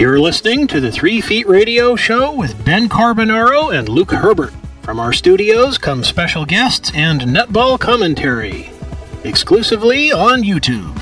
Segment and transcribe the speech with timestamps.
[0.00, 4.54] You're listening to the Three Feet Radio Show with Ben Carbonaro and Luke Herbert.
[4.80, 8.70] From our studios come special guests and netball commentary,
[9.24, 10.96] exclusively on YouTube.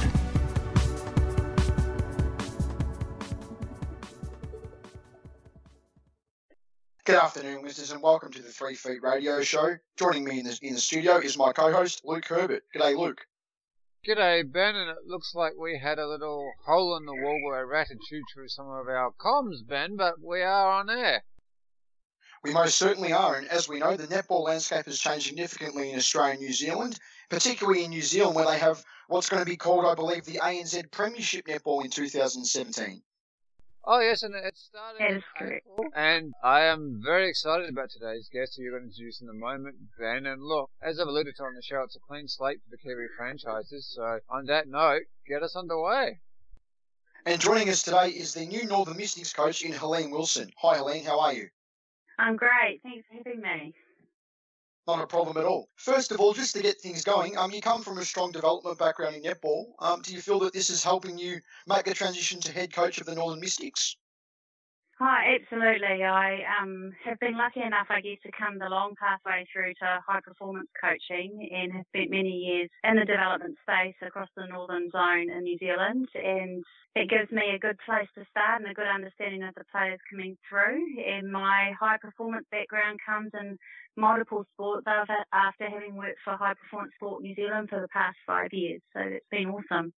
[7.04, 9.76] Good afternoon, listeners, and welcome to the Three Feet Radio Show.
[9.96, 12.64] Joining me in the, in the studio is my co-host, Luke Herbert.
[12.75, 13.25] G'day, Luke.
[14.06, 17.58] G'day, Ben, and it looks like we had a little hole in the wall where
[17.58, 21.25] I ratted chewed through some of our comms, Ben, but we are on air.
[22.44, 25.98] We most certainly are, and as we know, the netball landscape has changed significantly in
[25.98, 29.56] Australia and New Zealand, particularly in New Zealand, where they have what's going to be
[29.56, 33.03] called, I believe, the ANZ Premiership Netball in 2017.
[33.91, 35.66] Oh yes, and it started That in is correct.
[35.94, 39.33] And I am very excited about today's guest who you're going to introduce in a
[39.33, 40.27] moment, Ben.
[40.27, 42.77] And look, as I've alluded to on the show, it's a clean slate for the
[42.77, 43.91] Kiwi franchises.
[43.97, 46.20] So on that note, get us underway.
[47.25, 50.52] And joining us today is the new Northern Mystics coach in Helene Wilson.
[50.61, 51.48] Hi, Helene, how are you?
[52.19, 52.80] I'm great.
[52.83, 53.75] Thanks for having me.
[54.89, 55.69] Not a problem at all.
[55.77, 58.78] First of all, just to get things going, um, you come from a strong development
[58.78, 59.67] background in netball.
[59.80, 62.98] Um, do you feel that this is helping you make a transition to head coach
[62.98, 63.97] of the Northern Mystics?
[64.99, 66.03] Hi, absolutely.
[66.03, 70.03] I um, have been lucky enough, I guess, to come the long pathway through to
[70.05, 74.91] high performance coaching and have spent many years in the development space across the northern
[74.91, 76.09] zone in New Zealand.
[76.15, 76.65] And
[76.97, 80.01] it gives me a good place to start and a good understanding of the players
[80.11, 80.83] coming through.
[81.07, 83.57] And my high performance background comes in
[83.97, 88.19] multiple sports after, after having worked for High Performance Sport New Zealand for the past
[88.27, 88.83] five years.
[88.93, 89.93] So it's been awesome.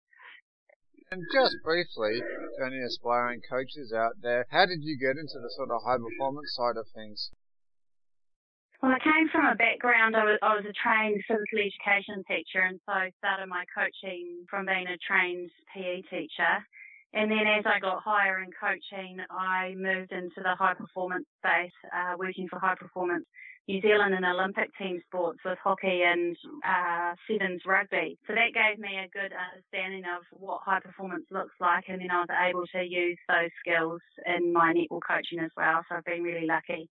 [1.11, 5.49] And just briefly, to any aspiring coaches out there, how did you get into the
[5.57, 7.31] sort of high performance side of things?
[8.81, 12.61] Well, I came from a background, I was, I was a trained physical education teacher,
[12.61, 16.61] and so I started my coaching from being a trained PE teacher.
[17.11, 21.73] And then as I got higher in coaching, I moved into the high performance space,
[21.89, 23.25] uh, working for high performance
[23.69, 26.35] New Zealand and Olympic team sports with hockey and
[26.65, 28.17] uh, sevens rugby.
[28.25, 32.09] So that gave me a good understanding of what high performance looks like, and then
[32.09, 35.85] I was able to use those skills in my netball coaching as well.
[35.87, 36.89] So I've been really lucky.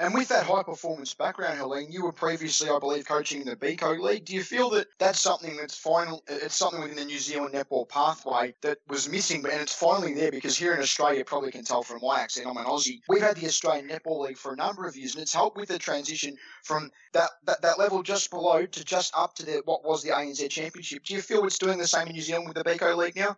[0.00, 3.54] And with that high performance background, Helene, you were previously, I believe, coaching in the
[3.54, 4.24] Beko League.
[4.24, 6.24] Do you feel that that's something that's final?
[6.26, 10.14] It's something within the New Zealand netball pathway that was missing, but and it's finally
[10.14, 13.00] there because here in Australia, you probably can tell from my accent, I'm an Aussie.
[13.10, 15.68] We've had the Australian Netball League for a number of years, and it's helped with
[15.68, 16.34] the transition
[16.64, 20.10] from that, that, that level just below to just up to the, what was the
[20.12, 21.04] ANZ Championship.
[21.04, 23.36] Do you feel it's doing the same in New Zealand with the Beko League now?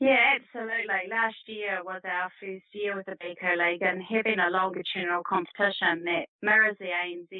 [0.00, 1.10] Yeah, absolutely.
[1.10, 6.04] Last year was our first year with the Beko League and having a longitudinal competition
[6.04, 7.32] that mirrors the ANZ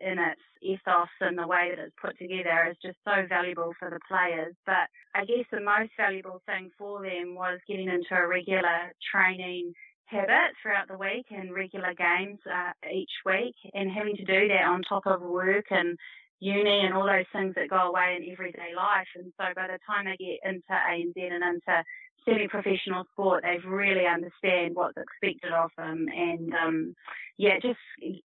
[0.00, 3.90] in its ethos and the way that it's put together is just so valuable for
[3.90, 4.56] the players.
[4.66, 9.72] But I guess the most valuable thing for them was getting into a regular training
[10.06, 14.64] habit throughout the week and regular games uh, each week and having to do that
[14.66, 15.96] on top of work and
[16.40, 19.08] uni and all those things that go away in everyday life.
[19.16, 21.84] And so by the time they get into ANZ and into
[22.24, 26.94] semi-professional sport, they really understand what's expected of them, and um,
[27.36, 27.78] yeah, it just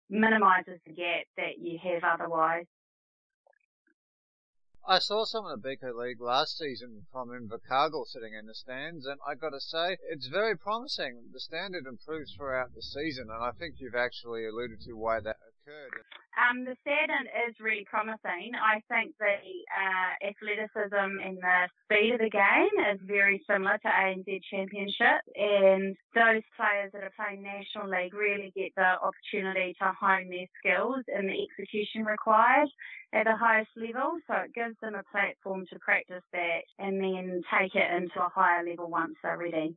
[0.10, 2.66] minimises the gap that you have otherwise.
[4.88, 9.06] I saw some of the Beko League last season from Invercargill sitting in the stands,
[9.06, 11.26] and I got to say, it's very promising.
[11.32, 15.36] The standard improves throughout the season, and I think you've actually alluded to why that
[16.40, 18.56] Um, the standard is really promising.
[18.56, 19.38] I think the
[19.70, 25.98] uh, athleticism and the speed of the game is very similar to ANZ Championship, and
[26.16, 31.04] those players that are playing National League really get the opportunity to hone their skills
[31.08, 32.70] and the execution required
[33.14, 34.18] at the highest level.
[34.28, 38.32] So it gives them a platform to practice that and then take it into a
[38.34, 39.76] higher level once they're ready.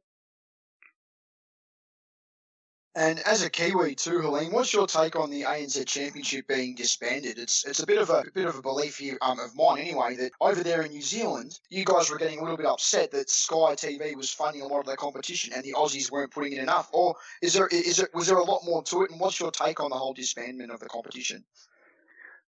[2.95, 7.39] And as a Kiwi too, Helene, what's your take on the ANZ Championship being disbanded?
[7.39, 9.79] It's it's a bit of a, a bit of a belief here um, of mine
[9.79, 13.11] anyway that over there in New Zealand, you guys were getting a little bit upset
[13.13, 16.53] that Sky TV was funding a lot of the competition and the Aussies weren't putting
[16.53, 16.91] in enough.
[16.93, 19.11] Or is there is it was there a lot more to it?
[19.11, 21.43] And what's your take on the whole disbandment of the competition?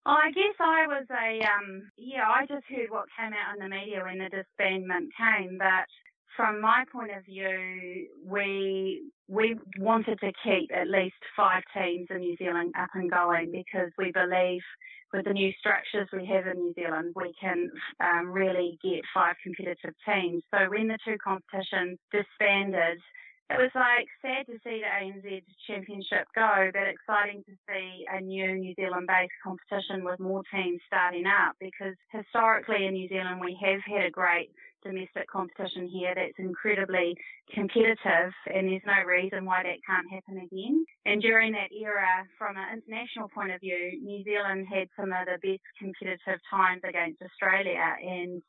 [0.05, 3.75] I guess I was a um yeah, I just heard what came out in the
[3.75, 5.87] media when the disbandment came, but
[6.37, 12.19] from my point of view, we we wanted to keep at least five teams in
[12.19, 14.61] New Zealand up and going because we believe
[15.12, 19.37] with the new structures we have in New Zealand, we can um, really get five
[19.43, 20.43] competitive teams.
[20.53, 22.99] So when the two competitions disbanded,
[23.50, 28.20] it was like sad to see the ANZ Championship go, but exciting to see a
[28.20, 33.41] new New Zealand based competition with more teams starting up because historically in New Zealand
[33.41, 34.50] we have had a great
[34.82, 37.17] domestic competition here that's incredibly
[37.52, 40.85] competitive and there's no reason why that can't happen again.
[41.05, 45.29] And during that era, from an international point of view, New Zealand had some of
[45.29, 48.43] the best competitive times against Australia and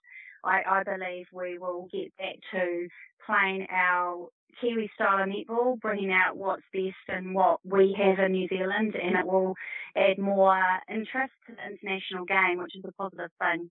[0.46, 2.88] I, I believe we will get back to
[3.26, 4.30] playing our
[4.62, 8.96] Kiwi style of netball, bringing out what's best and what we have in New Zealand,
[8.96, 9.56] and it will
[9.98, 13.70] add more interest to the international game, which is a positive thing.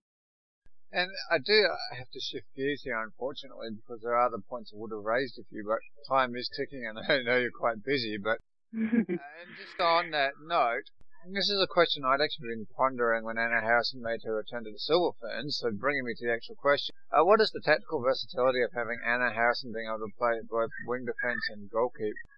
[0.91, 1.67] And I do
[1.97, 5.35] have to shift gears here, unfortunately, because there are other points I would have raised
[5.37, 8.17] with you, but time is ticking, and I know you're quite busy.
[8.17, 8.39] But
[8.75, 9.17] uh, and
[9.57, 10.89] just on that note,
[11.33, 14.71] this is a question I'd actually been pondering when Anna Harrison made her return to
[14.71, 16.93] the Silver Ferns, so bringing me to the actual question.
[17.09, 20.69] Uh, what is the tactical versatility of having Anna Harrison being able to play both
[20.85, 22.29] wing defence and goalkeeper?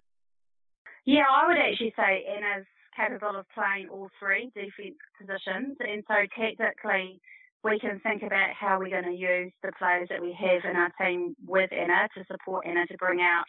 [1.04, 6.16] Yeah, I would actually say Anna's capable of playing all three defence positions, and so
[6.32, 7.20] tactically
[7.64, 10.76] we can think about how we're going to use the players that we have in
[10.76, 13.44] our team with Anna to support Anna to bring out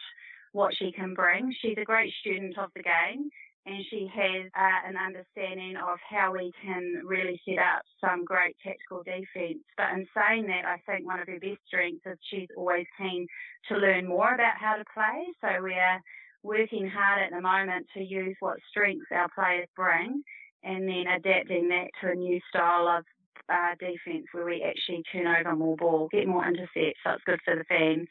[0.52, 1.54] what she can bring.
[1.62, 3.30] She's a great student of the game
[3.66, 8.56] and she has uh, an understanding of how we can really set up some great
[8.64, 9.62] tactical defence.
[9.76, 13.26] But in saying that, I think one of her best strengths is she's always keen
[13.68, 15.26] to learn more about how to play.
[15.40, 16.00] So we are
[16.42, 20.22] working hard at the moment to use what strengths our players bring
[20.62, 23.04] and then adapting that to a new style of
[23.48, 27.40] uh, defence where we actually turn over more ball, get more intercepts, so it's good
[27.44, 28.08] for the fans.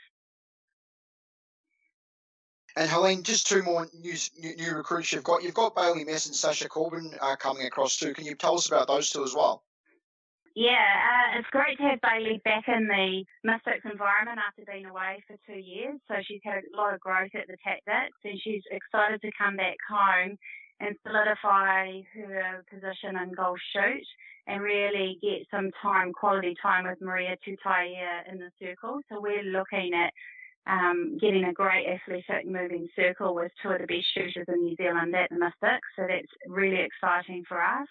[2.79, 5.43] And Helene, just two more new, new, new recruits you've got.
[5.43, 8.13] You've got Bailey Mes and Sasha Corbin uh, coming across too.
[8.13, 9.63] Can you tell us about those two as well?
[10.55, 15.21] Yeah, uh, it's great to have Bailey back in the Mystics environment after being away
[15.27, 15.99] for two years.
[16.07, 19.57] So she's had a lot of growth at the Tactix and she's excited to come
[19.57, 20.37] back home
[20.79, 24.07] and solidify her position in goal shoot
[24.47, 29.01] and really get some time, quality time with Maria Tutaia in the circle.
[29.09, 30.13] So we're looking at
[30.69, 34.75] um, getting a great athletic moving circle with two of the best shooters in New
[34.75, 35.87] Zealand at the Mystics.
[35.95, 37.87] So that's really exciting for us.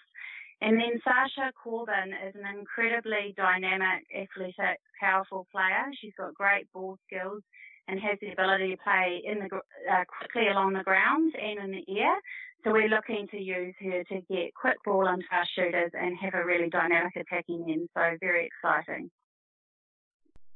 [0.61, 5.87] And then Sasha Corbin is an incredibly dynamic, athletic, powerful player.
[5.99, 7.43] She's got great ball skills
[7.87, 11.71] and has the ability to play in the uh, quickly along the ground and in
[11.71, 12.15] the air.
[12.63, 16.33] So we're looking to use her to get quick ball into our shooters and have
[16.33, 17.89] a really dynamic attacking end.
[17.95, 19.09] So very exciting.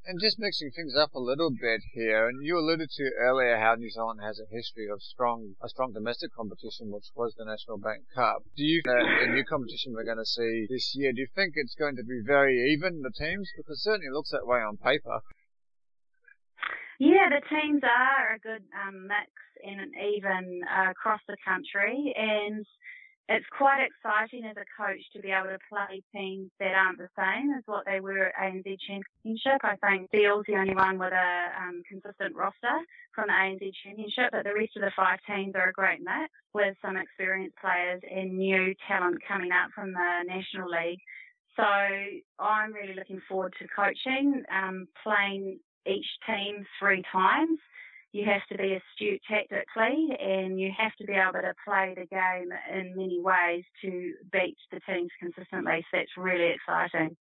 [0.06, 3.76] And just mixing things up a little bit here, and you alluded to earlier how
[3.76, 7.78] New Zealand has a history of strong, a strong domestic competition, which was the National
[7.78, 8.44] Bank Cup.
[8.58, 11.54] Do you, uh, the new competition we're going to see this year, do you think
[11.56, 13.48] it's going to be very even, the teams?
[13.56, 15.24] Because it certainly looks that way on paper.
[17.00, 19.32] Yeah, the teams are a good um, mix
[19.64, 22.66] and even uh, across the country, and
[23.30, 27.08] it's quite exciting as a coach to be able to play teams that aren't the
[27.18, 29.64] same as what they were at ANZ Championship.
[29.64, 32.84] I think Beale's the only one with a um, consistent roster
[33.16, 36.34] from the ANZ Championship, but the rest of the five teams are a great mix
[36.54, 41.00] with some experienced players and new talent coming up from the National League.
[41.56, 47.60] So I'm really looking forward to coaching, um, playing each team three times
[48.14, 52.06] you have to be astute tactically and you have to be able to play the
[52.06, 55.84] game in many ways to beat the teams consistently.
[55.92, 57.18] So that's really exciting.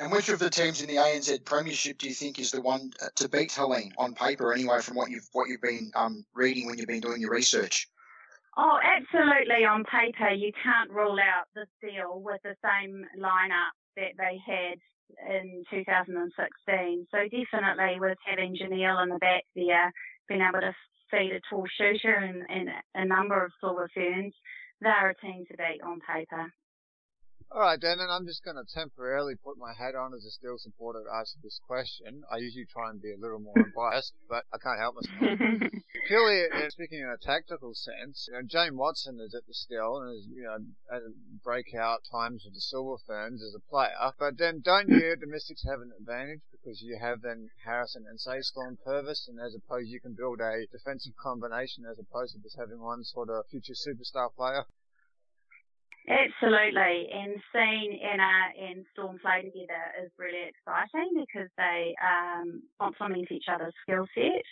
[0.00, 2.90] And which of the teams in the ANZ Premiership do you think is the one
[3.02, 6.66] uh, to beat Helene on paper, anyway, from what you've what you've been um, reading
[6.66, 7.86] when you've been doing your research?
[8.56, 9.66] Oh, absolutely.
[9.66, 14.78] On paper, you can't rule out the Steel with the same lineup that they had
[15.28, 17.06] in 2016.
[17.10, 19.92] So definitely with having Janelle in the back there,
[20.28, 20.74] being able to
[21.10, 24.34] feed a tall shooter and, and a number of silver ferns,
[24.80, 26.52] they're a team to beat on paper.
[27.52, 30.30] All right, Dan, and I'm just going to temporarily put my hat on as a
[30.30, 32.22] Steel supporter to ask this question.
[32.30, 35.38] I usually try and be a little more unbiased, but I can't help myself.
[36.06, 39.98] Purely uh, speaking in a tactical sense, you know, Jane Watson is at the Steel
[39.98, 40.58] and is, you know,
[40.90, 41.02] at
[41.42, 44.12] breakout times with the Silver Ferns as a player.
[44.18, 48.20] But then don't you, the Mystics have an advantage because you have then Harrison and
[48.20, 52.42] say Storm Purvis, and as opposed you can build a defensive combination as opposed to
[52.42, 54.64] just having one sort of future superstar player?
[56.08, 63.30] Absolutely, and seeing Anna and Storm play together is really exciting because they um, complement
[63.30, 64.42] each other's skill set.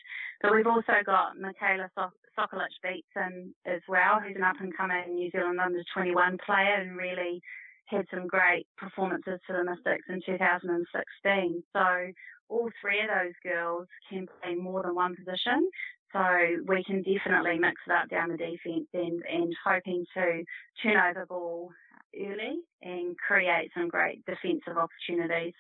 [0.43, 5.15] But we've also got Michaela so- Sokolich Beatson as well, who's an up and coming
[5.15, 7.41] New Zealand under 21 player and really
[7.87, 11.63] had some great performances for the Mystics in 2016.
[11.73, 12.13] So
[12.49, 15.69] all three of those girls can play more than one position.
[16.13, 16.21] So
[16.67, 20.43] we can definitely mix it up down the defence end and hoping to
[20.83, 21.71] turn over the ball
[22.19, 25.55] early and create some great defensive opportunities.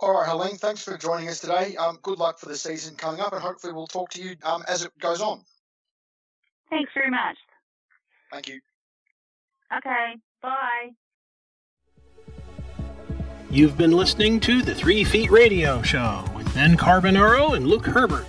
[0.00, 1.74] All right, Helene, thanks for joining us today.
[1.76, 4.62] Um, good luck for the season coming up, and hopefully we'll talk to you um,
[4.68, 5.42] as it goes on.
[6.70, 7.36] Thanks very much.
[8.30, 8.60] Thank you.
[9.76, 10.90] Okay, bye.
[13.50, 18.26] You've been listening to the Three Feet Radio Show with Ben Carbonaro and Luke Herbert.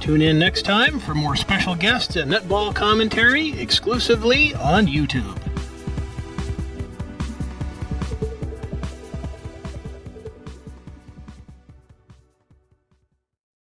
[0.00, 5.41] Tune in next time for more special guests and netball commentary exclusively on YouTube.